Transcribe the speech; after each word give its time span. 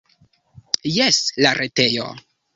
Jes, 0.95 1.21
la 1.47 1.53
retejo. 1.61 2.09